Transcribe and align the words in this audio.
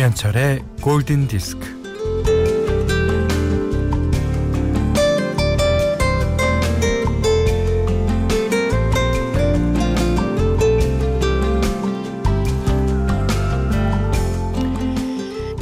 김현철의 0.00 0.62
골든 0.80 1.28
디스크. 1.28 1.60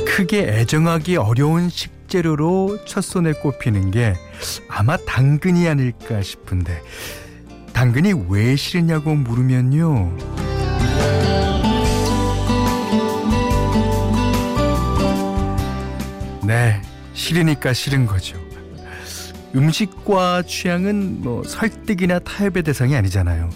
크게 0.07 0.43
애정하기 0.43 1.17
어려운 1.17 1.69
식재료로 1.69 2.85
첫손에 2.85 3.33
꼽히는 3.43 3.91
게 3.91 4.15
아마 4.69 4.97
당근이 4.99 5.67
아닐까 5.67 6.23
싶은데 6.23 6.81
당근이 7.73 8.27
왜 8.29 8.55
싫으냐고 8.55 9.17
물으면요. 9.17 10.17
네, 16.49 16.81
싫으니까 17.13 17.75
싫은 17.75 18.07
거죠. 18.07 18.39
음식과 19.55 20.45
취향은 20.45 21.21
뭐 21.21 21.45
설득이나 21.45 22.21
타협의 22.21 22.63
대상이 22.63 22.97
아니잖아요. 22.97 23.51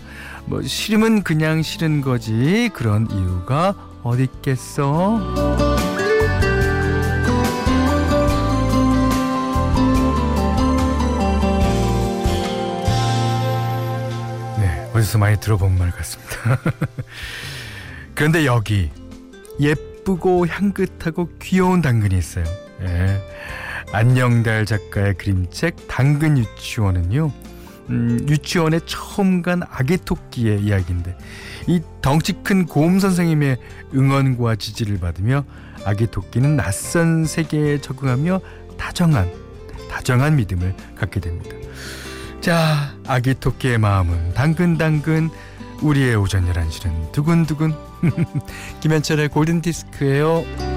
뭐 0.44 0.60
싫으면 0.60 1.22
그냥 1.22 1.62
싫은 1.62 2.02
거지 2.02 2.68
그런 2.74 3.10
이유가 3.10 3.74
어디 4.02 4.24
있겠어? 4.24 5.18
어디서 14.92 15.16
많이 15.16 15.40
들어본 15.40 15.78
말 15.78 15.90
같습니다. 15.92 16.60
그런데 18.14 18.44
여기 18.44 18.90
예 19.62 19.74
쁘고 20.04 20.46
향긋하고 20.46 21.28
귀여운 21.40 21.82
당근이 21.82 22.16
있어요. 22.16 22.44
예. 22.82 23.20
안녕달 23.92 24.66
작가의 24.66 25.14
그림책 25.14 25.88
당근 25.88 26.38
유치원은요. 26.38 27.32
음, 27.90 28.26
유치원에 28.28 28.80
처음 28.86 29.42
간 29.42 29.62
아기 29.68 29.98
토끼의 29.98 30.62
이야기인데 30.62 31.16
이 31.66 31.80
덩치 32.00 32.32
큰 32.44 32.64
고음 32.66 32.98
선생님의 33.00 33.58
응원과 33.94 34.56
지지를 34.56 34.98
받으며 34.98 35.44
아기 35.84 36.06
토끼는 36.06 36.56
낯선 36.56 37.24
세계에 37.24 37.80
적응하며 37.80 38.40
다정한 38.78 39.30
다정한 39.90 40.36
믿음을 40.36 40.74
갖게 40.94 41.20
됩니다. 41.20 41.54
자, 42.40 42.94
아기 43.06 43.34
토끼의 43.34 43.78
마음은 43.78 44.34
당근당근 44.34 45.28
우리의 45.82 46.14
오전 46.16 46.50
11시는 46.50 47.12
두근두근 47.12 47.74
김현철의 48.80 49.28
골든디스크예요. 49.28 50.71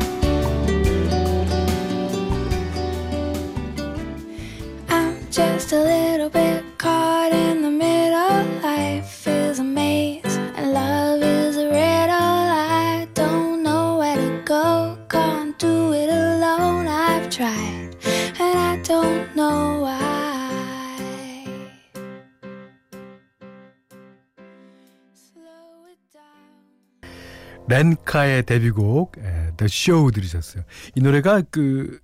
렌카의 27.75 28.43
데뷔곡 28.43 29.17
에, 29.17 29.51
The 29.57 29.65
Show 29.65 30.11
들으셨어요. 30.11 30.63
이 30.95 31.01
노래가 31.01 31.41
그 31.51 31.99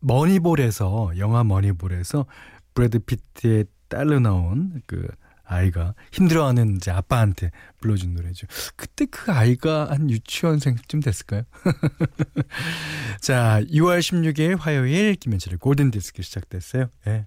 머니볼에서 0.00 1.12
영화 1.18 1.44
머니볼에서 1.44 2.26
브래드 2.74 2.98
피트의 2.98 3.66
딸로 3.88 4.18
나온 4.18 4.82
그 4.86 5.06
아이가 5.44 5.94
힘들어하는 6.12 6.76
이제 6.76 6.90
아빠한테 6.90 7.52
불러준 7.80 8.14
노래죠. 8.14 8.46
그때 8.76 9.06
그 9.06 9.30
아이가 9.30 9.90
한 9.90 10.10
유치원생쯤 10.10 11.00
됐을까요? 11.00 11.42
자, 13.20 13.60
6월 13.70 14.00
16일 14.00 14.58
화요일 14.58 15.14
김현철의 15.14 15.58
골든 15.58 15.90
디스크 15.90 16.22
시작됐어요. 16.22 16.88
예. 17.06 17.26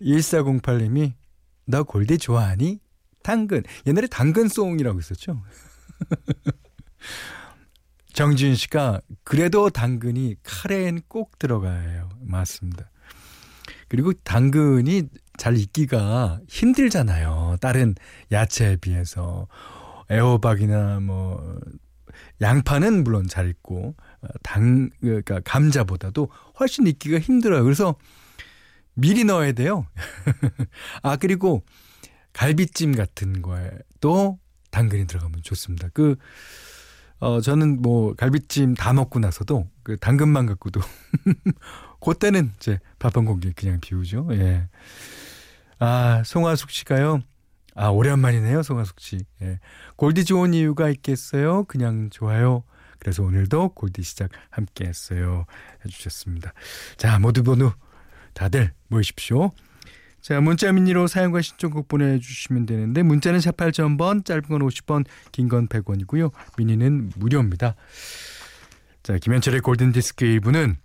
1408님이 0.00 1.14
너 1.66 1.82
골디 1.82 2.18
좋아하니? 2.18 2.78
당근. 3.22 3.64
옛날에 3.86 4.06
당근송이라고 4.06 5.00
있었죠. 5.00 5.42
정지윤 8.12 8.54
씨가 8.56 9.00
그래도 9.22 9.70
당근이 9.70 10.36
카레엔 10.42 11.02
꼭 11.08 11.38
들어가요. 11.38 12.08
맞습니다. 12.20 12.90
그리고 13.88 14.12
당근이 14.12 15.04
잘 15.36 15.56
익기가 15.56 16.40
힘들잖아요. 16.48 17.56
다른 17.60 17.94
야채에 18.32 18.76
비해서 18.76 19.46
애호박이나 20.10 21.00
뭐 21.00 21.60
양파는 22.40 23.04
물론 23.04 23.28
잘 23.28 23.48
익고 23.48 23.94
당 24.42 24.90
그러니까 25.00 25.40
감자보다도 25.44 26.30
훨씬 26.58 26.86
익기가 26.86 27.18
힘들어요. 27.18 27.62
그래서 27.62 27.94
미리 28.94 29.24
넣어야 29.24 29.52
돼요. 29.52 29.86
아 31.02 31.16
그리고 31.16 31.62
갈비찜 32.32 32.94
같은 32.94 33.42
거에 33.42 33.70
또 34.00 34.38
당근이 34.70 35.06
들어가면 35.06 35.42
좋습니다. 35.42 35.88
그 35.94 36.16
어, 37.20 37.40
저는 37.40 37.82
뭐 37.82 38.14
갈비찜 38.14 38.74
다 38.74 38.92
먹고 38.92 39.18
나서도 39.18 39.68
그 39.82 39.96
당근만 39.98 40.46
갖고도 40.46 40.80
그때는 42.00 42.52
이제 42.56 42.78
밥 42.98 43.16
한 43.16 43.24
공기 43.24 43.52
그냥 43.52 43.80
비우죠. 43.80 44.28
예. 44.32 44.68
아, 45.80 46.22
송하숙 46.24 46.70
씨가요. 46.70 47.20
아, 47.74 47.88
오랜만이네요, 47.88 48.62
송하숙 48.62 49.00
씨. 49.00 49.18
예. 49.42 49.58
골디 49.96 50.24
좋은 50.24 50.54
이유가 50.54 50.88
있겠어요? 50.90 51.64
그냥 51.64 52.10
좋아요. 52.10 52.64
그래서 52.98 53.22
오늘도 53.22 53.70
골디 53.70 54.02
시작 54.02 54.30
함께 54.50 54.84
했어요. 54.86 55.44
해주셨습니다. 55.84 56.52
자, 56.96 57.18
모두 57.18 57.42
모두 57.42 57.72
다들 58.34 58.72
모이십시오. 58.88 59.52
자, 60.28 60.42
문자 60.42 60.70
미니로 60.70 61.06
사용과 61.06 61.40
신청곡 61.40 61.88
보내주시면 61.88 62.66
되는데 62.66 63.02
문자는 63.02 63.38
48,000번, 63.38 64.26
짧은 64.26 64.42
건 64.42 64.60
50원, 64.60 65.06
긴건 65.32 65.68
100원이고요. 65.68 66.32
미니는 66.58 67.12
무료입니다. 67.16 67.74
자, 69.02 69.16
김현철의 69.16 69.62
골든디스크 69.62 70.26
1부는 70.26 70.76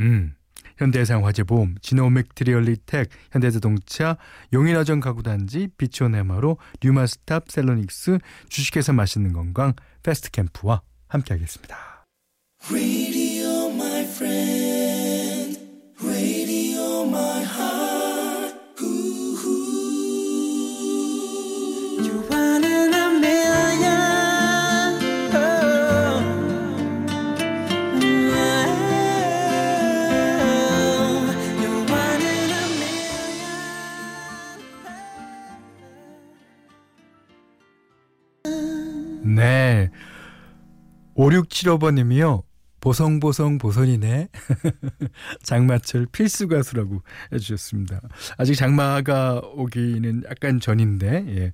음, 0.00 0.34
현대해상 0.78 1.24
화재보험, 1.24 1.76
지노맥트리얼리텍, 1.80 3.08
현대자동차, 3.30 4.16
용인어전 4.52 4.98
가구단지, 4.98 5.68
비치온에마로, 5.78 6.58
류마스탑, 6.80 7.52
셀러닉스, 7.52 8.18
주식회사 8.48 8.92
맛있는 8.92 9.32
건강, 9.32 9.74
패스트캠프와 10.02 10.82
함께하겠습니다. 11.06 12.04
네. 12.72 14.67
5675번님이요. 41.28 42.42
보성보성 42.80 43.58
보선이네. 43.58 44.28
장마철 45.42 46.06
필수 46.06 46.48
가수라고 46.48 47.02
해주셨습니다. 47.32 48.00
아직 48.36 48.54
장마가 48.54 49.40
오기는 49.54 50.22
약간 50.30 50.60
전인데, 50.60 51.24
예. 51.28 51.52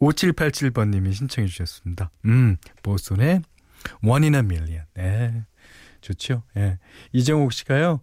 5787번님이 0.00 1.12
신청해 1.12 1.48
주셨습니다. 1.48 2.10
음, 2.26 2.56
보선의 2.82 3.42
a 4.04 4.28
Million. 4.38 4.84
네. 4.94 5.44
좋죠. 6.00 6.44
예. 6.56 6.78
이정옥 7.12 7.52
씨가요, 7.52 8.00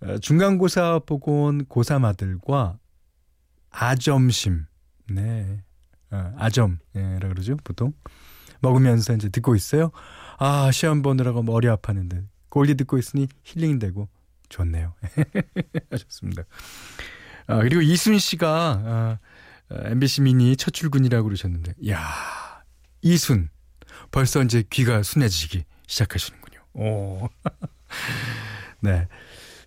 어, 0.00 0.18
중간고사 0.18 1.00
보고 1.06 1.44
온 1.44 1.64
고3 1.66 2.04
아들과 2.04 2.78
아점심. 3.70 4.66
네. 5.08 5.62
어, 6.10 6.34
아점. 6.36 6.78
예, 6.96 7.18
라 7.20 7.28
그러죠, 7.28 7.56
보통. 7.64 7.94
먹으면서 8.60 9.14
이제 9.14 9.28
듣고 9.28 9.54
있어요. 9.54 9.90
아, 10.44 10.72
시험 10.72 11.02
보느라고 11.02 11.44
머리 11.44 11.68
아팠는데 11.68 12.26
골디 12.48 12.74
듣고 12.74 12.98
있으니 12.98 13.28
힐링되고 13.44 14.08
좋네요. 14.48 14.92
하셨습니다. 15.92 16.42
아, 17.46 17.58
그리고 17.58 17.80
이순 17.80 18.18
씨가 18.18 18.48
아, 18.84 19.18
MBC 19.70 20.22
미니 20.22 20.56
첫 20.56 20.72
출근이라고 20.72 21.22
그러셨는데, 21.22 21.74
야 21.88 22.00
이순 23.02 23.50
벌써 24.10 24.42
이제 24.42 24.64
귀가 24.68 25.04
순해지기 25.04 25.64
시작하시는군요. 25.86 26.60
오. 26.74 27.28
네. 28.82 29.06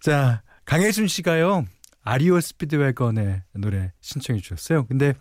자, 0.02 0.44
강혜준 0.66 1.08
씨가요. 1.08 1.64
아리오 2.04 2.42
스피드웨건의 2.42 3.44
노래 3.54 3.94
신청해 4.02 4.42
주셨어요. 4.42 4.86
근데 4.88 5.14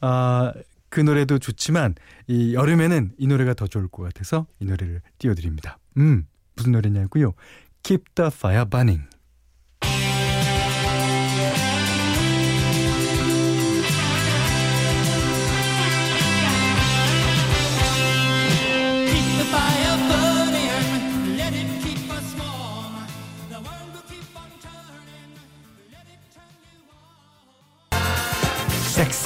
아, 0.00 0.52
그 0.96 1.02
노래도 1.02 1.38
좋지만 1.38 1.94
이 2.26 2.54
여름에는 2.54 3.16
이 3.18 3.26
노래가 3.26 3.52
더 3.52 3.66
좋을 3.66 3.86
것 3.86 4.02
같아서 4.04 4.46
이 4.60 4.64
노래를 4.64 5.02
띄워 5.18 5.34
드립니다. 5.34 5.78
음, 5.98 6.26
무슨 6.54 6.72
노래냐고요? 6.72 7.34
Keep 7.82 8.14
the 8.14 8.30
fire 8.32 8.64
burning. 8.64 9.02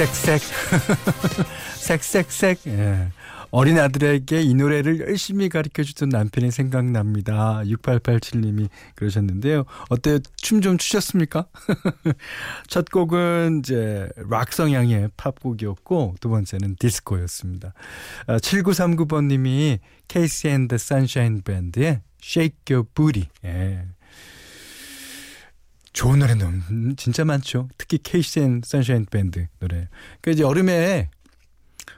색색색 0.06 0.40
색색색 1.76 2.60
예. 2.72 3.08
어린 3.50 3.78
아들에게 3.78 4.40
이 4.40 4.54
노래를 4.54 5.00
열심히 5.00 5.50
가르쳐 5.50 5.82
주던 5.82 6.08
남편이 6.08 6.50
생각납니다. 6.52 7.60
6887님이 7.64 8.68
그러셨는데요. 8.94 9.64
어때요? 9.90 10.20
춤 10.36 10.62
좀 10.62 10.78
추셨습니까? 10.78 11.46
첫 12.68 12.90
곡은 12.90 13.58
이제 13.58 14.08
락 14.30 14.52
성향의 14.54 15.10
팝곡이었고 15.18 16.14
두 16.20 16.30
번째는 16.30 16.76
디스코였습니다. 16.78 17.74
7939번님이 18.26 19.80
KC 20.08 20.48
and 20.48 20.78
Sunshine 20.78 21.42
Band의 21.42 22.00
Shake 22.22 22.58
Your 22.70 22.88
Booty. 22.94 23.28
예. 23.44 23.84
좋은 25.92 26.20
노래는 26.20 26.94
진짜 26.96 27.24
많죠. 27.24 27.68
특히 27.76 27.98
KC 27.98 28.40
and 28.40 28.60
Sunshine 28.64 29.06
Band 29.10 29.46
노래. 29.58 29.88
그러니까 30.20 30.30
이제 30.30 30.42
여름에 30.42 31.10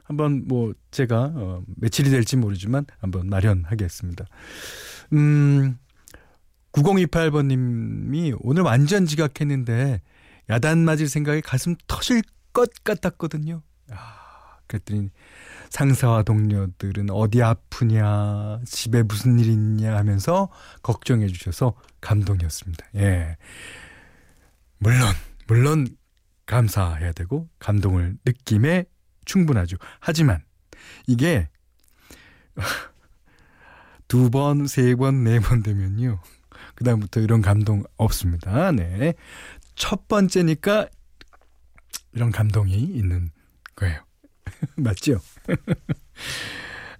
한번 0.04 0.44
뭐 0.46 0.72
제가 0.90 1.32
어 1.34 1.62
며칠이 1.76 2.10
될지 2.10 2.36
모르지만 2.36 2.86
한번 3.00 3.28
마련하겠습니다. 3.28 4.24
음 5.12 5.78
9028번 6.72 7.46
님이 7.46 8.32
오늘 8.40 8.62
완전 8.62 9.06
지각했는데 9.06 10.00
야단 10.48 10.78
맞을 10.84 11.08
생각에 11.08 11.40
가슴 11.40 11.76
터질 11.86 12.22
것 12.52 12.70
같았거든요. 12.84 13.62
아, 13.90 14.58
그랬더니 14.66 15.10
상사와 15.72 16.22
동료들은 16.22 17.08
어디 17.08 17.42
아프냐, 17.42 18.60
집에 18.66 19.02
무슨 19.02 19.38
일 19.38 19.46
있냐 19.48 19.96
하면서 19.96 20.50
걱정해 20.82 21.28
주셔서 21.28 21.72
감동이었습니다. 22.02 22.88
예. 22.96 23.38
물론, 24.76 25.14
물론 25.46 25.88
감사해야 26.44 27.12
되고 27.12 27.48
감동을 27.58 28.18
느낌에 28.26 28.84
충분하죠. 29.24 29.78
하지만 29.98 30.44
이게 31.06 31.48
두 34.08 34.28
번, 34.30 34.66
세 34.66 34.94
번, 34.94 35.24
네 35.24 35.40
번 35.40 35.62
되면요. 35.62 36.20
그다음부터 36.74 37.20
이런 37.20 37.40
감동 37.40 37.82
없습니다. 37.96 38.72
네. 38.72 39.14
첫 39.74 40.06
번째니까 40.06 40.86
이런 42.12 42.30
감동이 42.30 42.74
있는 42.74 43.30
거예요. 43.74 44.02
맞죠? 44.76 45.20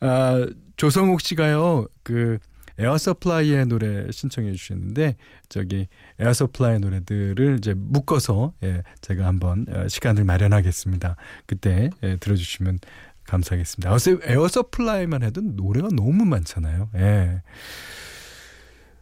아, 0.00 0.47
조성욱 0.76 1.20
씨가요, 1.20 1.87
그, 2.03 2.38
Air 2.79 3.02
Supply의 3.02 3.67
노래 3.67 4.11
신청해 4.11 4.53
주셨는데, 4.53 5.17
저기, 5.49 5.87
Air 6.19 6.38
Supply 6.38 6.79
노래들을 6.79 7.59
이제 7.59 7.75
묶어서, 7.75 8.55
예, 8.64 8.82
제가 9.03 9.26
한번 9.26 9.67
어, 9.69 9.88
시간을 9.88 10.25
마련하겠습니다. 10.25 11.17
그때, 11.47 11.91
예, 12.03 12.17
들어주시면 12.17 12.79
감사하겠습니다. 13.26 13.94
Air 14.25 14.49
Supply만 14.49 15.23
해도 15.23 15.41
노래가 15.43 15.88
너무 15.94 16.25
많잖아요. 16.25 16.91
예. 16.97 17.43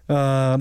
아, 0.08 0.58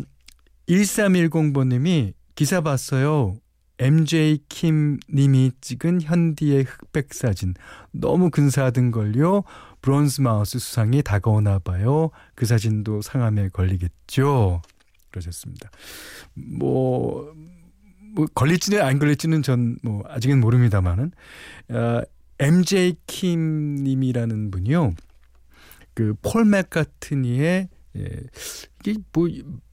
1310번님이 0.68 2.14
기사 2.36 2.62
봤어요. 2.62 3.36
MJ 3.80 4.40
Kim 4.50 5.00
님이 5.12 5.52
찍은 5.62 6.02
현디의 6.02 6.64
흑백 6.64 7.14
사진 7.14 7.54
너무 7.92 8.30
근사하던걸요. 8.30 9.44
브론즈 9.82 10.22
마우스 10.22 10.60
수상이 10.60 11.02
다가오나 11.02 11.60
봐요. 11.60 12.12
그 12.36 12.46
사진도 12.46 13.02
상암에 13.02 13.50
걸리겠죠. 13.50 14.62
그러셨습니다. 15.12 15.72
뭐, 16.34 17.34
뭐 18.14 18.26
걸릴지는 18.34 18.82
안 18.82 19.00
걸릴지는 19.00 19.42
전 19.42 19.78
뭐 19.82 20.04
아직은 20.08 20.40
모릅니다만은 20.42 21.12
어, 21.70 22.02
MJ 22.40 22.96
킴 23.08 23.76
님이라는 23.84 24.52
분이요. 24.52 24.94
그 25.94 26.14
폴 26.22 26.46
맥카트니의 26.46 27.70
예, 27.98 28.10
이게 28.82 29.00
뭐 29.14 29.28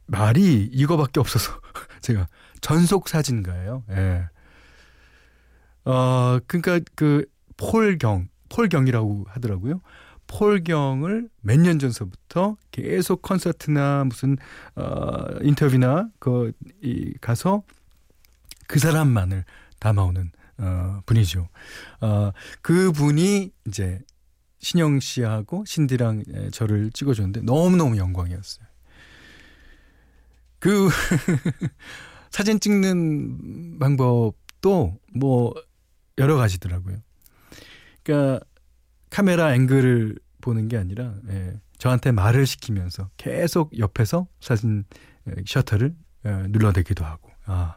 말이 0.06 0.68
이거밖에 0.72 1.20
없어서 1.20 1.60
제가 2.06 2.28
전속 2.60 3.08
사진가예요. 3.08 3.82
예. 3.90 4.28
어, 5.84 6.38
그러니까 6.46 6.80
그 6.94 7.24
폴경, 7.56 8.28
폴경이라고 8.48 9.26
하더라고요. 9.28 9.80
폴경을 10.28 11.28
몇 11.40 11.56
년 11.60 11.78
전서부터 11.78 12.56
계속 12.72 13.22
콘서트나 13.22 14.04
무슨 14.04 14.36
어 14.74 15.24
인터뷰나 15.42 16.08
그이 16.18 17.14
가서 17.20 17.62
그 18.66 18.78
사람만을 18.80 19.44
담아오는 19.78 20.30
어 20.58 21.00
분이죠. 21.06 21.48
어 22.00 22.32
그 22.60 22.90
분이 22.90 23.52
이제 23.68 24.00
신영 24.58 24.98
씨하고 24.98 25.64
신디랑 25.64 26.24
저를 26.50 26.90
찍어줬는데 26.90 27.42
너무 27.42 27.76
너무 27.76 27.96
영광이었어요. 27.96 28.66
그 30.58 30.88
사진 32.30 32.60
찍는 32.60 33.78
방법도 33.78 34.98
뭐 35.14 35.54
여러 36.18 36.36
가지더라고요. 36.36 36.98
그러니까 38.02 38.44
카메라 39.10 39.54
앵글을 39.54 40.18
보는 40.40 40.68
게 40.68 40.76
아니라 40.76 41.14
예, 41.30 41.58
저한테 41.78 42.12
말을 42.12 42.46
시키면서 42.46 43.10
계속 43.16 43.76
옆에서 43.78 44.28
사진 44.40 44.84
셔터를 45.46 45.94
예, 46.26 46.30
눌러대기도 46.48 47.04
하고. 47.04 47.30
아. 47.46 47.76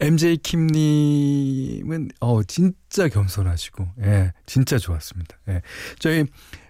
MJ 0.00 0.38
킴님은 0.38 2.08
어 2.18 2.42
진짜 2.42 3.06
겸손하시고 3.08 3.88
예 4.00 4.32
진짜 4.46 4.76
좋았습니다. 4.76 5.36
예 5.48 5.62
저희 6.00 6.22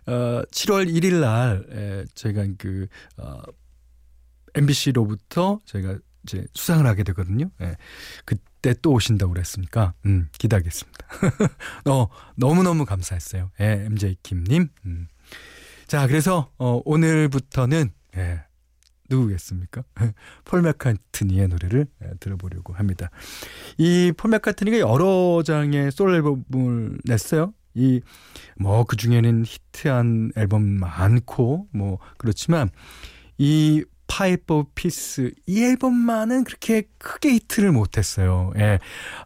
어 0.07 0.43
7월 0.51 0.87
1일 0.87 1.21
날 1.21 1.67
예, 1.73 2.05
저희가 2.15 2.47
그 2.59 2.89
어, 3.17 3.41
MBC로부터 4.55 5.61
저희가 5.65 5.97
이제 6.25 6.45
수상을 6.55 6.87
하게 6.87 7.03
되거든요. 7.05 7.51
예. 7.61 7.77
그때 8.25 8.75
또 8.81 8.93
오신다고 8.93 9.33
그랬으니까, 9.33 9.93
음, 10.07 10.29
기다리겠습니다. 10.39 11.07
어, 11.91 12.07
너무너무 12.37 12.85
감사했어요. 12.85 13.51
예, 13.61 13.85
MJ 13.87 14.17
김님. 14.23 14.69
음. 14.87 15.09
자, 15.89 16.07
그래서, 16.07 16.53
어, 16.59 16.81
오늘부터는, 16.85 17.91
예, 18.17 18.45
누구겠습니까? 19.11 19.83
폴 20.45 20.63
맥카트니의 20.63 21.49
노래를 21.49 21.87
예, 22.05 22.11
들어보려고 22.21 22.73
합니다. 22.73 23.11
이 23.79 24.13
폴 24.17 24.31
맥카트니가 24.31 24.79
여러 24.79 25.43
장의 25.45 25.91
솔로 25.91 26.15
앨범을 26.15 26.99
냈어요. 27.05 27.53
이, 27.75 28.01
뭐, 28.57 28.85
그 28.85 28.97
중에는 28.97 29.45
히트한 29.45 30.33
앨범 30.37 30.63
많고, 30.63 31.69
뭐, 31.73 31.99
그렇지만, 32.17 32.71
Pipes 33.39 33.85
of 34.21 34.65
Peace 34.75 35.33
이 35.47 35.63
앨범만은 35.63 36.45
그렇게 36.45 36.83
크게 36.99 37.31
히트를 37.35 37.73
못했어요. 37.73 38.53
예, 38.57 38.79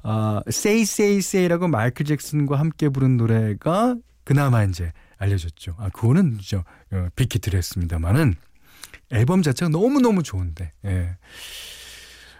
아 0.03 0.43
Say 0.49 0.83
Say 0.83 1.17
Say라고 1.19 1.69
마이클 1.69 2.07
잭슨과 2.07 2.59
함께 2.59 2.89
부른 2.89 3.17
노래가 3.17 3.97
그나마 4.25 4.65
이제 4.65 4.93
알려졌죠. 5.19 5.77
아 5.79 5.89
그거는 5.91 6.39
저 6.47 6.65
어, 6.93 7.09
빅히트를 7.17 7.57
했습니다만은 7.59 8.35
앨범 9.11 9.43
자체가 9.43 9.71
너무 9.71 10.01
너무 10.01 10.23
좋은데. 10.23 10.73
예. 10.85 11.17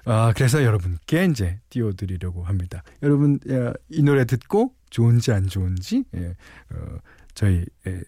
아 0.05 0.33
그래서 0.37 0.63
여러분께 0.63 1.25
이제 1.25 1.59
띄워드리려고 1.71 2.45
합니다. 2.45 2.83
여러분 3.03 3.41
예, 3.49 3.73
이 3.89 4.03
노래 4.03 4.25
듣고 4.25 4.73
좋은지 4.91 5.33
안 5.33 5.49
좋은지 5.49 6.05
예, 6.15 6.37
어, 6.71 6.99
저희 7.35 7.65
예, 7.87 8.01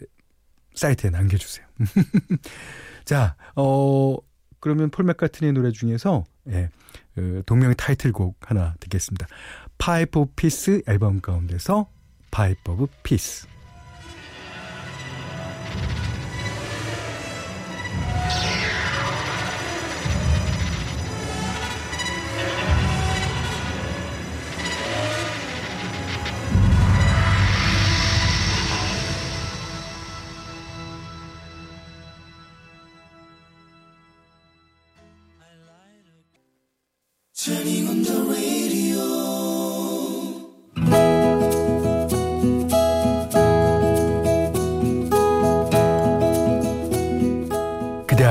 사이트에 0.75 1.11
남겨주세요. 1.11 1.67
자, 3.05 3.37
어, 3.57 4.17
그러면 4.61 4.91
폴 4.91 5.05
맥카트니의 5.05 5.53
노래 5.53 5.71
중에서 5.71 6.25
예, 6.49 6.71
그 7.15 7.43
동명의 7.47 7.77
타이틀곡 7.77 8.37
하나 8.41 8.75
듣겠습니다. 8.81 9.27
Pipes 9.79 10.21
of 10.21 10.33
Peace 10.37 10.83
앨범 10.87 11.21
가운데서 11.21 11.89
Pipes 12.31 12.73
of 12.73 12.87
Peace. 13.03 13.47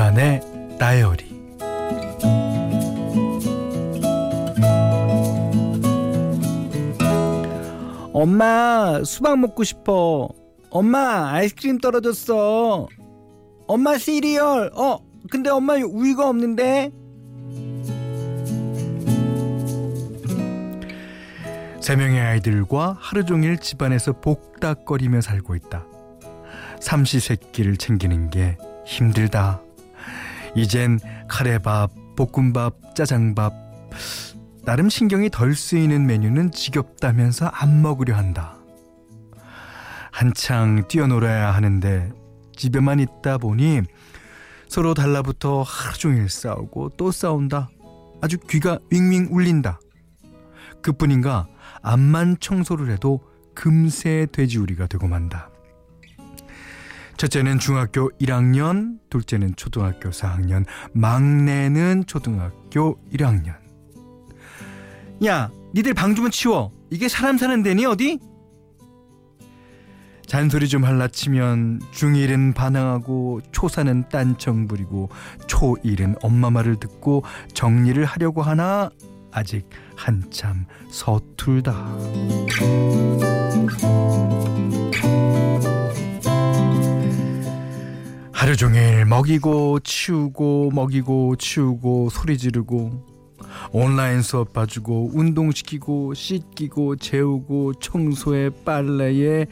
이만의 0.08 0.40
다이어리 0.78 1.38
엄마 8.12 9.02
수박 9.04 9.38
먹고 9.38 9.62
싶어. 9.64 10.28
엄마 10.70 11.30
아이스크림 11.32 11.78
떨어졌어. 11.78 12.88
엄마 13.66 13.98
시리얼. 13.98 14.72
어 14.74 14.98
근데 15.30 15.50
엄마 15.50 15.74
우유가 15.74 16.28
없는데? 16.28 16.90
세 21.80 21.96
명의 21.96 22.20
아이들과 22.20 22.96
하루 22.98 23.24
종일 23.24 23.58
집안에서 23.58 24.20
복닥거리며 24.20 25.20
살고 25.20 25.54
있다. 25.54 25.86
삼시세끼를 26.80 27.76
챙기는 27.76 28.30
게 28.30 28.58
힘들다. 28.84 29.62
이젠 30.54 30.98
카레밥, 31.28 31.90
볶음밥, 32.16 32.94
짜장밥. 32.94 33.52
나름 34.64 34.88
신경이 34.88 35.30
덜 35.30 35.54
쓰이는 35.54 36.06
메뉴는 36.06 36.50
지겹다면서 36.50 37.46
안 37.46 37.80
먹으려 37.82 38.16
한다. 38.16 38.56
한창 40.10 40.86
뛰어놀아야 40.88 41.54
하는데 41.54 42.10
집에만 42.56 43.00
있다 43.00 43.38
보니 43.38 43.82
서로 44.68 44.92
달라붙어 44.92 45.62
하루 45.62 45.96
종일 45.96 46.28
싸우고 46.28 46.90
또 46.96 47.10
싸운다. 47.10 47.70
아주 48.20 48.36
귀가 48.48 48.78
윙윙 48.90 49.28
울린다. 49.30 49.80
그뿐인가 50.82 51.46
암만 51.82 52.38
청소를 52.40 52.90
해도 52.90 53.20
금세 53.54 54.26
돼지우리가 54.32 54.86
되고 54.86 55.06
만다. 55.06 55.50
첫째는 57.18 57.58
중학교 57.58 58.10
1학년, 58.20 58.98
둘째는 59.10 59.56
초등학교 59.56 60.10
4학년, 60.10 60.64
막내는 60.92 62.04
초등학교 62.06 62.96
1학년. 63.12 63.56
야, 65.26 65.50
니들 65.74 65.94
방 65.94 66.14
좀 66.14 66.30
치워. 66.30 66.72
이게 66.90 67.08
사람 67.08 67.36
사는 67.36 67.60
데니 67.62 67.84
어디? 67.86 68.20
잔소리 70.26 70.68
좀 70.68 70.84
할라 70.84 71.08
치면 71.08 71.80
중1은 71.92 72.54
반항하고 72.54 73.40
초4는 73.50 74.08
딴청 74.10 74.68
부리고 74.68 75.08
초1은 75.48 76.18
엄마 76.22 76.50
말을 76.50 76.76
듣고 76.76 77.24
정리를 77.52 78.04
하려고 78.04 78.42
하나 78.42 78.90
아직 79.32 79.68
한참 79.96 80.66
서툴다. 80.90 81.72
하루 88.48 88.56
종일 88.56 89.04
먹이고 89.04 89.80
치우고 89.80 90.70
먹이고 90.72 91.36
치우고 91.36 92.08
소리 92.08 92.38
지르고 92.38 93.06
온라인 93.72 94.22
수업 94.22 94.54
봐주고 94.54 95.10
운동시키고 95.12 96.14
씻기고 96.14 96.96
재우고 96.96 97.74
청소에 97.74 98.48
빨래에 98.64 99.44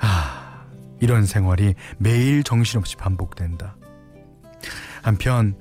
아 0.00 0.66
이런 0.98 1.24
생활이 1.24 1.76
매일 1.98 2.42
정신없이 2.42 2.96
반복된다. 2.96 3.76
한편 5.02 5.54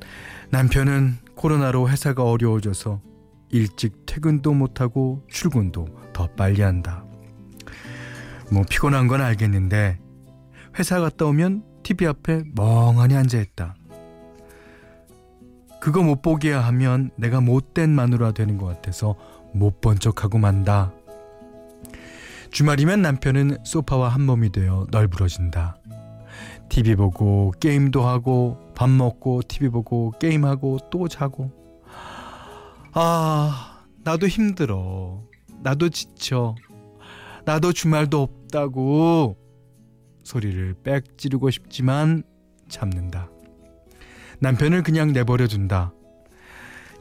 남편은 0.50 1.20
코로나로 1.36 1.88
회사가 1.88 2.24
어려워져서 2.24 3.00
일찍 3.51 4.08
퇴근도 4.08 4.56
못하고 4.56 5.24
출근도 5.29 5.88
더 6.13 6.25
빨리 6.36 6.63
한다. 6.63 7.06
뭐 8.51 8.63
피곤한 8.68 9.08
건 9.08 9.22
알겠는데 9.22 10.00
회사 10.79 11.00
갔다 11.00 11.25
오면 11.25 11.68
TV 11.83 12.07
앞에 12.07 12.43
멍하니 12.55 13.15
앉아있다. 13.15 13.75
그거 15.81 16.03
못 16.03 16.21
보게 16.21 16.51
하면 16.51 17.09
내가 17.15 17.39
못된 17.41 17.89
마누라 17.89 18.31
되는 18.33 18.57
것 18.57 18.65
같아서 18.65 19.15
못 19.53 19.81
본 19.81 19.98
척하고 20.00 20.38
만다. 20.38 20.91
주말이면 22.51 23.01
남편은 23.01 23.57
소파와 23.63 24.09
한 24.09 24.21
몸이 24.25 24.51
되어 24.51 24.88
널브러진다. 24.91 25.77
TV 26.69 26.95
보고 26.95 27.51
게임도 27.59 28.05
하고 28.05 28.57
밥 28.75 28.89
먹고 28.89 29.41
TV 29.48 29.69
보고 29.69 30.12
게임하고 30.19 30.79
또 30.91 31.07
자고 31.07 31.51
아, 32.93 33.83
나도 34.03 34.27
힘들어. 34.27 35.24
나도 35.62 35.89
지쳐. 35.89 36.55
나도 37.45 37.71
주말도 37.71 38.21
없다고. 38.21 39.38
소리를 40.29 40.75
빽 40.83 41.17
지르고 41.17 41.50
싶지만 41.50 42.21
참는다. 42.69 43.31
남편을 44.39 44.83
그냥 44.83 45.12
내버려 45.12 45.48
둔다. 45.48 45.91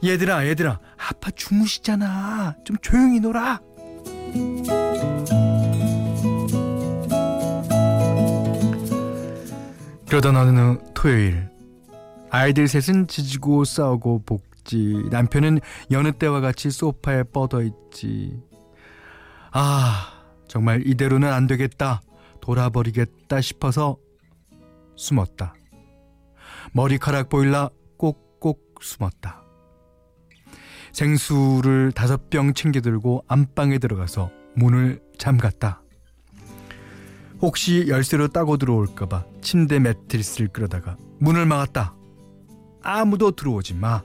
얘들아, 0.03 0.47
얘들아, 0.47 0.79
아빠 0.97 1.29
주무시잖아. 1.29 2.55
좀 2.65 2.75
조용히 2.81 3.19
놀아. 3.19 3.59
그러던 10.07 10.35
어느 10.35 10.77
토요일, 10.95 11.49
아이들 12.31 12.67
셋은 12.67 13.05
지지고 13.05 13.63
싸우고 13.63 14.23
복 14.25 14.49
있지. 14.57 15.03
남편은 15.11 15.59
여느 15.91 16.11
때와 16.13 16.41
같이 16.41 16.71
소파에 16.71 17.23
뻗어 17.23 17.61
있지. 17.61 18.41
아, 19.51 20.23
정말 20.47 20.81
이대로는 20.87 21.31
안 21.31 21.45
되겠다. 21.45 22.01
돌아버리겠다 22.41 23.41
싶어서 23.41 23.97
숨었다. 24.95 25.53
머리카락 26.73 27.29
보일라 27.29 27.69
꼭꼭 27.97 28.79
숨었다. 28.81 29.43
생수를 30.91 31.91
다섯 31.91 32.29
병 32.29 32.53
챙겨 32.53 32.81
들고 32.81 33.23
안방에 33.27 33.77
들어가서 33.77 34.31
문을 34.55 35.01
잠갔다. 35.17 35.81
혹시 37.41 37.87
열쇠로 37.87 38.27
따고 38.27 38.57
들어올까봐 38.57 39.25
침대 39.41 39.79
매트리스를 39.79 40.49
끌어다가 40.49 40.97
문을 41.19 41.45
막았다. 41.45 41.95
아무도 42.81 43.31
들어오지 43.31 43.75
마. 43.75 44.01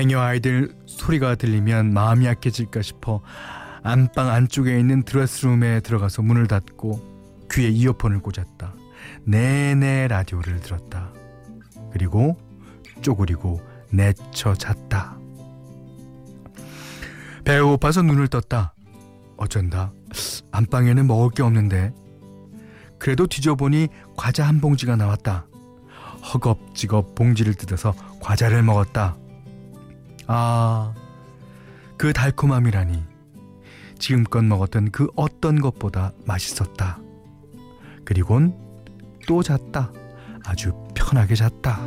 행여 0.00 0.20
아이들 0.20 0.74
소리가 0.86 1.36
들리면 1.36 1.92
마음이 1.92 2.26
약해질까 2.26 2.82
싶어 2.82 3.22
안방 3.84 4.30
안쪽에 4.30 4.80
있는 4.80 5.02
드레스룸에 5.02 5.80
들어가서 5.80 6.22
문을 6.22 6.46
닫고 6.46 7.46
귀에 7.52 7.68
이어폰을 7.68 8.20
꽂았다. 8.20 8.74
내내 9.24 10.08
라디오를 10.08 10.60
들었다. 10.60 11.12
그리고 11.92 12.38
쪼그리고 13.02 13.60
내쳐 13.90 14.54
잤다. 14.54 15.18
배가 17.44 17.62
고파서 17.64 18.00
눈을 18.00 18.28
떴다. 18.28 18.74
어쩐다. 19.36 19.92
안방에는 20.50 21.06
먹을 21.06 21.28
게 21.28 21.42
없는데. 21.42 21.92
그래도 22.98 23.26
뒤져보니 23.26 23.88
과자 24.16 24.48
한 24.48 24.62
봉지가 24.62 24.96
나왔다. 24.96 25.46
허겁지겁 26.32 27.14
봉지를 27.14 27.52
뜯어서 27.52 27.94
과자를 28.20 28.62
먹었다. 28.62 29.18
아, 30.26 30.94
그 31.98 32.14
달콤함이라니. 32.14 33.13
지금껏 34.04 34.44
먹었던 34.44 34.90
그 34.90 35.08
어떤 35.16 35.62
것보다 35.62 36.12
맛있었다. 36.26 37.00
그리곤 38.04 38.54
또 39.26 39.42
잤다. 39.42 39.90
아주 40.44 40.74
편하게 40.94 41.34
잤다. 41.34 41.78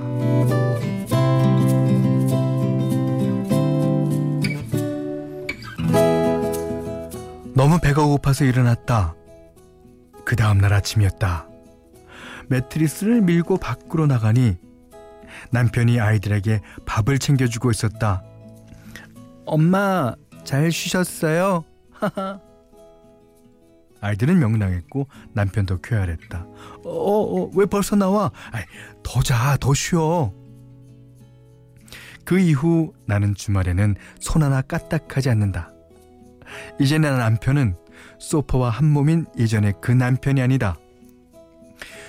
너무 7.54 7.80
배가 7.84 8.04
고파서 8.04 8.46
일어났다. 8.46 9.14
그 10.26 10.36
다음날 10.36 10.74
아침이었다. 10.74 11.48
매트리스를 12.48 13.22
밀고 13.22 13.58
밖으로 13.58 14.08
나가니 14.08 14.58
남편이 15.52 16.00
아이들에게 16.00 16.62
밥을 16.88 17.20
챙겨주고 17.20 17.70
있었다. 17.70 18.24
엄마, 19.46 20.16
잘 20.44 20.72
쉬셨어요? 20.72 21.64
하하. 22.00 22.40
아이들은 24.00 24.38
명랑했고 24.40 25.08
남편도 25.34 25.82
쾌활했다. 25.82 26.46
어, 26.84 26.90
어, 26.90 27.42
어, 27.44 27.52
왜 27.56 27.66
벌써 27.66 27.96
나와? 27.96 28.32
아이, 28.52 28.64
더 29.04 29.22
자, 29.22 29.58
더 29.60 29.74
쉬어. 29.74 30.32
그 32.24 32.40
이후 32.40 32.94
나는 33.06 33.34
주말에는 33.34 33.96
손 34.20 34.44
하나 34.44 34.62
까딱하지 34.62 35.30
않는다. 35.30 35.72
이제는 36.80 37.18
남편은 37.18 37.76
소파와 38.20 38.70
한 38.70 38.86
몸인 38.86 39.26
예전의 39.38 39.76
그 39.82 39.92
남편이 39.92 40.42
아니다. 40.42 40.78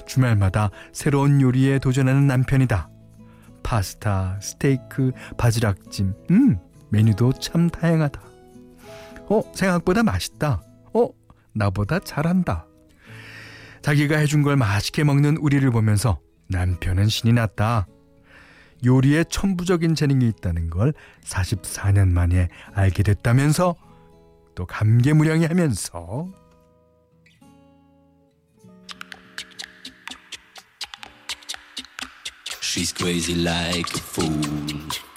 주말마다 0.07 0.71
새로운 0.92 1.40
요리에 1.40 1.78
도전하는 1.78 2.26
남편이다. 2.26 2.90
파스타, 3.62 4.38
스테이크, 4.40 5.12
바지락찜. 5.37 6.14
음, 6.30 6.59
메뉴도 6.90 7.35
참 7.35 7.68
다양하다. 7.68 8.38
어, 9.30 9.42
생각보다 9.54 10.02
맛있다. 10.02 10.62
어, 10.94 11.08
나보다 11.52 11.99
잘한다. 11.99 12.66
자기가 13.82 14.16
해준 14.16 14.42
걸 14.42 14.56
맛있게 14.56 15.04
먹는 15.04 15.37
우리를 15.38 15.70
보면서 15.70 16.20
남편은 16.49 17.08
신이 17.08 17.32
났다. 17.35 17.87
요리에 18.85 19.25
천부적인 19.25 19.94
재능이 19.94 20.28
있다는 20.28 20.70
걸 20.70 20.94
44년 21.25 22.08
만에 22.08 22.49
알게 22.75 23.02
됐다면서 23.02 23.75
또 24.54 24.66
감개무량해하면서 24.66 26.26
She's 32.61 32.92
crazy 32.92 33.35
like 33.35 33.90
a 33.94 34.00
fool. 34.00 35.08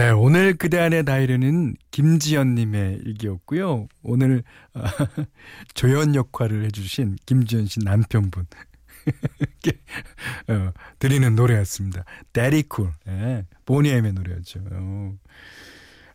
네, 0.00 0.08
오늘 0.08 0.54
그대 0.54 0.78
안의 0.78 1.04
다이리는 1.04 1.76
김지연님의 1.90 3.00
일기였고요. 3.04 3.86
오늘 4.02 4.42
아, 4.72 4.82
조연 5.74 6.14
역할을 6.14 6.64
해주신 6.64 7.18
김지연 7.26 7.66
씨 7.66 7.80
남편분 7.80 8.46
어, 10.48 10.72
드리는 10.98 11.34
노래였습니다. 11.34 12.06
Cool. 12.34 12.94
예, 13.08 13.44
보니엠의 13.66 14.14
노래였죠. 14.14 14.60
어. 14.72 15.12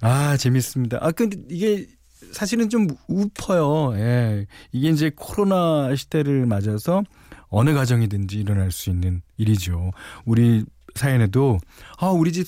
아, 0.01 0.35
재밌습니다. 0.35 0.97
아, 1.01 1.11
근데 1.11 1.37
이게 1.47 1.85
사실은 2.31 2.69
좀 2.69 2.87
우퍼요. 3.07 3.99
예. 3.99 4.47
이게 4.71 4.89
이제 4.89 5.11
코로나 5.15 5.95
시대를 5.95 6.47
맞아서 6.47 7.03
어느 7.49 7.75
가정이든지 7.75 8.39
일어날 8.39 8.71
수 8.71 8.89
있는 8.89 9.21
일이죠. 9.37 9.91
우리 10.25 10.65
사연에도 10.95 11.59
아, 11.99 12.07
우리 12.07 12.31
집 12.31 12.47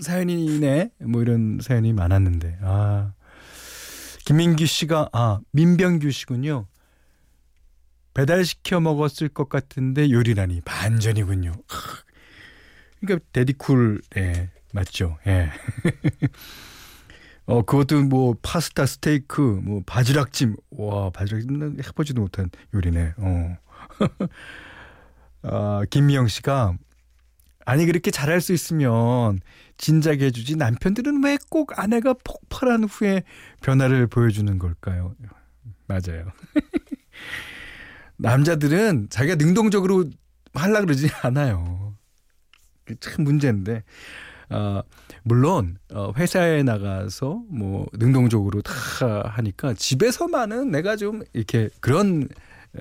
사연이네. 0.00 0.90
뭐 1.06 1.22
이런 1.22 1.58
사연이 1.62 1.92
많았는데. 1.92 2.58
아. 2.62 3.12
김민규 4.24 4.66
씨가 4.66 5.08
아, 5.12 5.40
민병규 5.52 6.10
씨군요. 6.10 6.66
배달 8.12 8.44
시켜 8.44 8.80
먹었을 8.80 9.28
것 9.28 9.48
같은데 9.48 10.10
요리라니 10.10 10.60
반전이군요. 10.62 11.52
그러니까 13.00 13.24
데디쿨 13.32 14.02
예, 14.16 14.50
맞죠. 14.74 15.16
예. 15.26 15.50
어 17.46 17.62
그것도 17.62 18.02
뭐 18.02 18.34
파스타 18.42 18.84
스테이크 18.84 19.40
뭐 19.40 19.82
바지락찜 19.86 20.56
와 20.72 21.10
바지락찜 21.10 21.78
해보지도 21.86 22.20
못한 22.20 22.50
요리네. 22.74 23.14
어. 23.16 23.56
아, 25.42 25.82
김미영 25.88 26.28
씨가 26.28 26.76
아니 27.68 27.84
그렇게 27.84 28.10
잘할 28.10 28.40
수 28.40 28.54
있으면 28.54 29.40
진작에 29.76 30.20
해주지 30.20 30.56
남편들은 30.56 31.22
왜 31.22 31.36
꼭 31.50 31.78
아내가 31.78 32.14
폭발한 32.24 32.84
후에 32.84 33.24
변화를 33.60 34.06
보여주는 34.06 34.58
걸까요? 34.58 35.14
맞아요. 35.86 36.32
남자들은 38.16 39.08
자기가 39.10 39.34
능동적으로 39.36 40.06
하려 40.54 40.80
그러지 40.80 41.08
않아요. 41.22 41.94
참 43.00 43.24
문제인데. 43.24 43.82
어, 44.50 44.80
물론 45.24 45.76
어, 45.92 46.12
회사에 46.16 46.62
나가서 46.62 47.42
뭐 47.50 47.86
능동적으로 47.92 48.62
다 48.62 48.72
하니까 49.26 49.74
집에서만은 49.74 50.70
내가 50.70 50.96
좀 50.96 51.20
이렇게 51.34 51.68
그런 51.80 52.28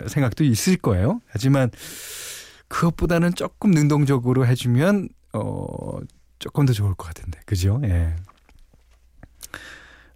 생각도 0.08 0.45
있을 0.45 0.78
거예요. 0.78 1.19
하지만 1.28 1.71
그것보다는 2.67 3.34
조금 3.36 3.71
능동적으로 3.71 4.45
해주면 4.45 5.10
어 5.34 5.99
조금 6.39 6.65
더 6.65 6.73
좋을 6.73 6.93
것 6.95 7.08
같은데 7.08 7.39
그죠? 7.45 7.80
예. 7.84 8.15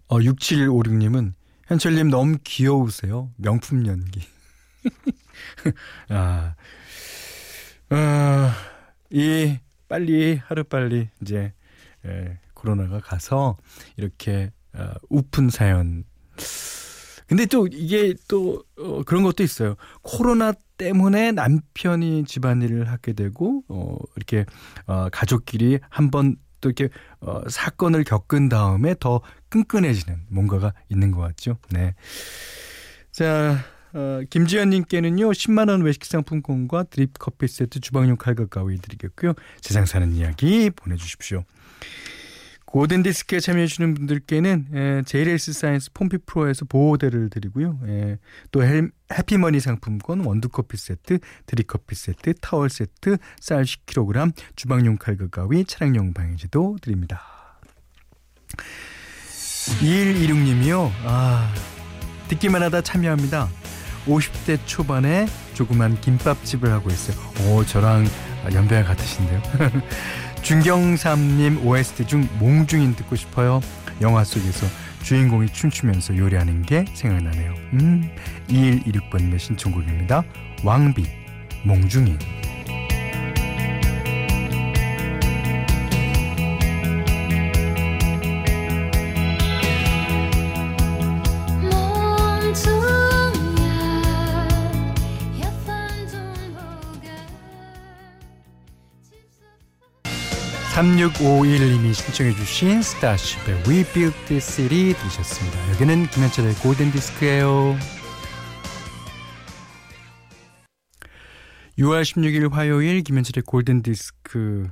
어 0.08 0.18
6756님은 0.18 1.32
현철님 1.66 2.10
너무 2.10 2.36
귀여우세요. 2.44 3.30
명품 3.36 3.86
연기. 3.86 4.20
아, 6.10 6.54
어, 7.90 8.50
이 9.10 9.58
빨리 9.88 10.36
하루 10.36 10.64
빨리 10.64 11.08
이제 11.22 11.52
에, 12.04 12.38
코로나가 12.54 13.00
가서 13.00 13.56
이렇게 13.96 14.50
어, 14.74 14.92
우픈 15.08 15.50
사연. 15.50 16.04
근데 17.32 17.46
또 17.46 17.66
이게 17.66 18.12
또 18.28 18.62
어, 18.78 19.02
그런 19.06 19.22
것도 19.22 19.42
있어요. 19.42 19.76
코로나 20.02 20.52
때문에 20.76 21.32
남편이 21.32 22.26
집안일을 22.26 22.90
하게 22.90 23.14
되고 23.14 23.64
어, 23.68 23.96
이렇게 24.16 24.44
어, 24.84 25.08
가족끼리 25.10 25.78
한번 25.88 26.36
또 26.60 26.68
이렇게 26.68 26.90
어, 27.20 27.40
사건을 27.48 28.04
겪은 28.04 28.50
다음에 28.50 28.94
더 29.00 29.22
끈끈해지는 29.48 30.24
뭔가가 30.28 30.74
있는 30.90 31.10
것 31.10 31.22
같죠. 31.22 31.56
네. 31.70 31.94
자, 33.12 33.64
어, 33.94 34.20
김지현님께는요 34.28 35.30
10만 35.30 35.70
원 35.70 35.80
외식 35.80 36.04
상품권과 36.04 36.82
드립 36.90 37.18
커피 37.18 37.48
세트 37.48 37.80
주방용 37.80 38.16
칼과 38.16 38.44
가위 38.44 38.76
드리겠고요. 38.76 39.32
세상 39.62 39.86
사는 39.86 40.12
이야기 40.12 40.68
보내주십시오. 40.68 41.44
골든 42.72 43.02
디스크에 43.02 43.38
참여해주시는 43.38 43.92
분들께는 43.92 44.66
에, 44.72 45.02
제이레스 45.02 45.52
사이언스 45.52 45.90
폼피 45.92 46.16
프로에서 46.24 46.64
보호대를 46.64 47.28
드리고요. 47.28 47.78
에, 47.86 48.16
또 48.50 48.62
헬, 48.62 48.90
해피머니 49.12 49.60
상품권 49.60 50.20
원두커피 50.20 50.78
세트, 50.78 51.18
드립커피 51.44 51.94
세트, 51.94 52.32
타월 52.40 52.70
세트, 52.70 53.18
쌀 53.40 53.64
10kg, 53.64 54.32
주방용 54.56 54.96
칼과 54.96 55.28
가위, 55.28 55.66
차량용 55.66 56.14
방향제도 56.14 56.78
드립니다. 56.80 57.20
2126님이요. 59.82 60.90
아, 61.04 61.52
듣기만 62.28 62.62
하다 62.62 62.80
참여합니다. 62.80 63.50
50대 64.06 64.58
초반에 64.64 65.26
조그만 65.52 66.00
김밥집을 66.00 66.72
하고 66.72 66.88
있어요. 66.88 67.18
오, 67.50 67.66
저랑 67.66 68.06
연배가 68.50 68.88
같으신데요. 68.88 69.42
준경삼님 70.42 71.64
OST 71.66 72.06
중 72.06 72.28
몽중인 72.38 72.96
듣고 72.96 73.16
싶어요. 73.16 73.60
영화 74.00 74.24
속에서 74.24 74.66
주인공이 75.02 75.48
춤추면서 75.48 76.16
요리하는 76.16 76.62
게 76.62 76.84
생각나네요. 76.94 77.54
음, 77.74 78.10
2126번님의 78.48 79.38
신청곡입니다. 79.38 80.24
왕비, 80.64 81.06
몽중인. 81.64 82.18
3651님이 100.72 101.92
신청해 101.92 102.32
주신 102.32 102.80
스타쉽의 102.80 103.56
We 103.68 103.84
Built 103.92 104.16
This 104.24 104.52
City 104.52 104.94
들으셨습니다. 104.94 105.70
여기는 105.72 106.06
김현철의 106.06 106.54
골든디스크예요. 106.54 107.76
6월 111.78 112.02
16일 112.02 112.50
화요일 112.50 113.02
김현철의 113.02 113.42
골든디스크 113.42 114.70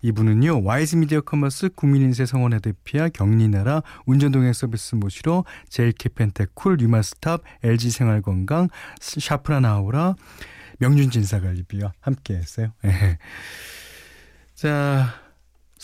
이분은요 0.00 0.62
와이즈 0.64 0.96
미디어 0.96 1.20
커머스 1.20 1.70
국민인세 1.74 2.24
성원회 2.24 2.60
대피아 2.60 3.10
경리나라 3.10 3.82
운전동행 4.06 4.54
서비스 4.54 4.94
모시러 4.94 5.44
제일캐펜테 5.68 6.46
쿨 6.54 6.78
뉴마스탑 6.78 7.42
LG생활건강 7.62 8.68
샤프라나우라 9.00 10.14
명륜진사관리비와 10.78 11.92
함께했어요. 12.00 12.72
자 14.54 15.25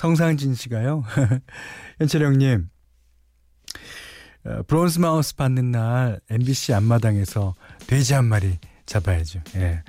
성상진 0.03 0.57
씨가요. 0.57 1.05
현철 2.01 2.25
형님, 2.25 2.69
어, 4.45 4.63
브론즈 4.67 4.99
마우스 4.99 5.37
받는 5.37 5.71
날 5.71 6.19
MBC 6.29 6.75
앞마당에서 6.75 7.55
돼지 7.87 8.13
한 8.13 8.25
마리 8.25 8.59
잡아야죠. 8.85 9.41
예. 9.55 9.81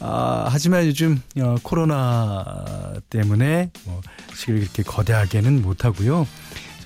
아, 0.00 0.46
하지만 0.50 0.84
요즘 0.84 1.22
어, 1.38 1.56
코로나 1.62 2.92
때문에 3.08 3.70
뭐 3.86 4.02
식을 4.34 4.60
그렇게 4.60 4.82
거대하게는 4.82 5.62
못 5.62 5.86
하고요. 5.86 6.26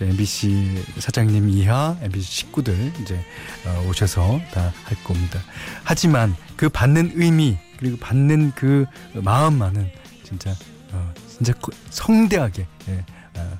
MBC 0.00 0.84
사장님 0.98 1.48
이하 1.48 1.96
MBC 2.02 2.22
식구들 2.22 2.92
이제 3.00 3.18
어, 3.66 3.88
오셔서 3.88 4.40
다 4.52 4.72
할 4.84 5.02
겁니다. 5.02 5.40
하지만 5.82 6.36
그 6.56 6.68
받는 6.68 7.14
의미 7.16 7.58
그리고 7.80 7.96
받는 7.96 8.52
그 8.54 8.86
마음만은 9.14 9.90
진짜 10.22 10.54
어, 10.92 11.12
진짜 11.36 11.52
성대하게 11.90 12.66
예, 12.88 13.04
어, 13.36 13.58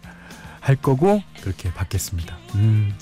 할 0.61 0.77
거고 0.77 1.23
그렇게 1.43 1.73
받겠습니다. 1.73 2.37
음. 2.55 2.95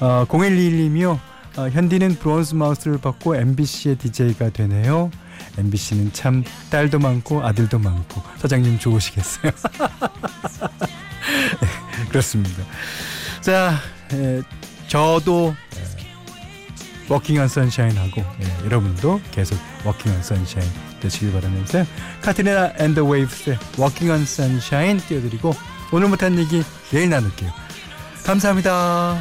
어, 0.00 0.24
0121님이요. 0.28 1.18
어, 1.56 1.68
현디는 1.70 2.16
브론즈 2.16 2.54
마우스를 2.54 2.98
받고 2.98 3.36
MBC의 3.36 3.96
DJ가 3.96 4.50
되네요. 4.50 5.10
MBC는 5.58 6.12
참 6.12 6.44
딸도 6.70 6.98
많고 6.98 7.42
아들도 7.44 7.78
많고 7.78 8.22
사장님 8.38 8.78
좋으시겠어요. 8.78 9.52
네, 11.60 12.06
그렇습니다. 12.08 12.62
자, 13.40 13.78
에, 14.12 14.42
저도 14.86 15.54
Walking 17.08 17.39
on 17.39 17.48
Sunshine 17.48 17.96
하고 17.96 18.22
예, 18.42 18.64
여러분도 18.64 19.20
계속 19.30 19.58
Walking 19.84 20.14
on 20.14 20.22
Sunshine 20.22 20.66
되시길 21.06 21.32
바라면서요. 21.32 21.86
Katrina 22.20 22.72
and 22.78 22.94
the 22.94 23.04
Waves의 23.04 23.58
Walking 23.78 24.14
on 24.14 24.24
Sunshine 24.24 24.98
띄워드리고 24.98 25.54
오늘 25.92 26.08
못한 26.08 26.38
얘기 26.38 26.62
내일 26.90 27.10
나눌게요. 27.10 27.52
감사합니다. 28.24 29.16